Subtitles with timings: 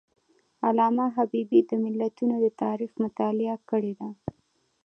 [0.67, 4.09] علامه حبیبي د ملتونو د تاریخ مطالعه کړې ده.